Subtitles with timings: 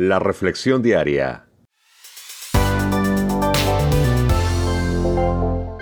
[0.00, 1.48] La Reflexión Diaria.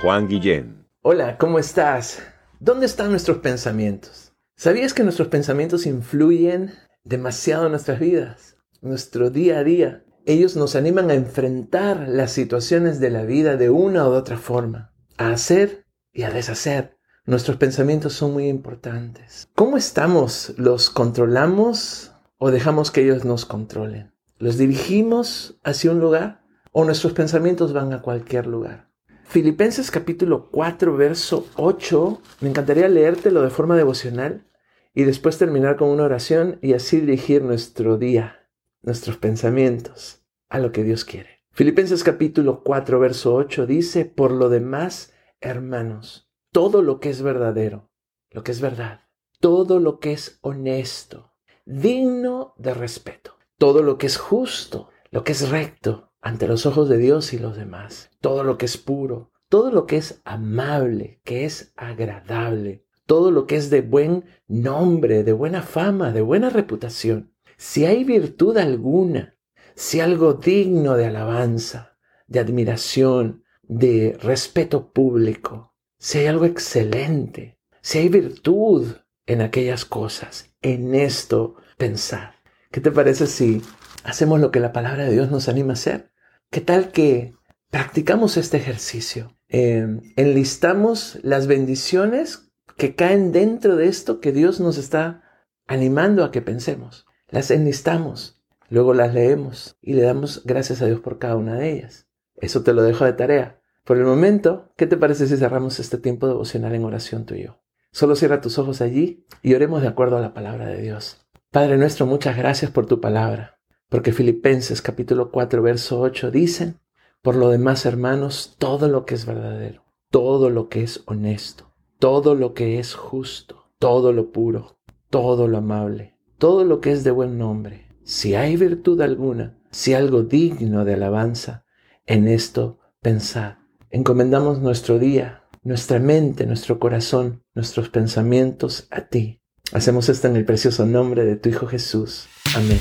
[0.00, 0.86] Juan Guillén.
[1.02, 2.22] Hola, ¿cómo estás?
[2.58, 4.32] ¿Dónde están nuestros pensamientos?
[4.56, 6.72] ¿Sabías que nuestros pensamientos influyen
[7.04, 8.56] demasiado en nuestras vidas?
[8.80, 10.06] Nuestro día a día.
[10.24, 14.94] Ellos nos animan a enfrentar las situaciones de la vida de una u otra forma,
[15.18, 16.96] a hacer y a deshacer.
[17.26, 19.46] Nuestros pensamientos son muy importantes.
[19.54, 20.54] ¿Cómo estamos?
[20.56, 24.12] ¿Los controlamos o dejamos que ellos nos controlen?
[24.38, 28.90] ¿Los dirigimos hacia un lugar o nuestros pensamientos van a cualquier lugar?
[29.24, 34.46] Filipenses capítulo 4, verso 8, me encantaría leértelo de forma devocional
[34.94, 38.48] y después terminar con una oración y así dirigir nuestro día,
[38.82, 41.44] nuestros pensamientos a lo que Dios quiere.
[41.50, 47.90] Filipenses capítulo 4, verso 8 dice, por lo demás, hermanos, todo lo que es verdadero,
[48.30, 49.00] lo que es verdad,
[49.40, 51.35] todo lo que es honesto,
[51.66, 56.88] digno de respeto, todo lo que es justo, lo que es recto ante los ojos
[56.88, 61.20] de Dios y los demás, todo lo que es puro, todo lo que es amable,
[61.24, 66.50] que es agradable, todo lo que es de buen nombre, de buena fama, de buena
[66.50, 67.32] reputación.
[67.56, 69.36] Si hay virtud alguna,
[69.74, 77.98] si algo digno de alabanza, de admiración, de respeto público, si hay algo excelente, si
[77.98, 78.86] hay virtud
[79.26, 82.36] en aquellas cosas, en esto pensar.
[82.70, 83.62] ¿Qué te parece si
[84.04, 86.10] hacemos lo que la palabra de Dios nos anima a hacer?
[86.50, 87.34] ¿Qué tal que
[87.70, 89.36] practicamos este ejercicio?
[89.48, 95.22] Em, enlistamos las bendiciones que caen dentro de esto que Dios nos está
[95.66, 97.06] animando a que pensemos.
[97.28, 101.72] Las enlistamos, luego las leemos y le damos gracias a Dios por cada una de
[101.72, 102.08] ellas.
[102.36, 103.60] Eso te lo dejo de tarea.
[103.84, 107.44] Por el momento, ¿qué te parece si cerramos este tiempo devocional en oración tú y
[107.44, 107.60] yo?
[107.96, 111.26] Solo cierra tus ojos allí y oremos de acuerdo a la palabra de Dios.
[111.50, 113.58] Padre nuestro, muchas gracias por tu palabra,
[113.88, 116.78] porque Filipenses capítulo 4, verso 8 dicen,
[117.22, 122.34] por lo demás, hermanos, todo lo que es verdadero, todo lo que es honesto, todo
[122.34, 124.76] lo que es justo, todo lo puro,
[125.08, 129.94] todo lo amable, todo lo que es de buen nombre, si hay virtud alguna, si
[129.94, 131.64] algo digno de alabanza,
[132.04, 133.54] en esto pensad.
[133.88, 139.40] Encomendamos nuestro día, nuestra mente, nuestro corazón, nuestros pensamientos a ti.
[139.72, 142.28] Hacemos esto en el precioso nombre de tu Hijo Jesús.
[142.54, 142.78] Amén.